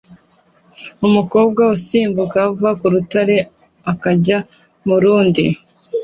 [1.07, 3.37] Umukobwa usimbuka ava ku rutare
[3.91, 4.37] akajya
[4.85, 5.45] mu rundi